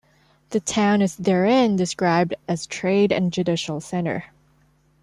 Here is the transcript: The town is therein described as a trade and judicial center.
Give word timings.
The 0.49 0.59
town 0.59 1.03
is 1.03 1.15
therein 1.15 1.75
described 1.75 2.33
as 2.47 2.65
a 2.65 2.67
trade 2.67 3.11
and 3.11 3.31
judicial 3.31 3.79
center. 3.79 4.33